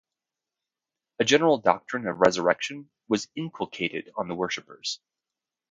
A 1.19 1.23
general 1.23 1.59
doctrine 1.59 2.07
of 2.07 2.17
resurrection 2.21 2.89
was 3.07 3.27
inculcated 3.35 4.11
on 4.15 4.27
the 4.29 4.33
worshipers. 4.33 4.99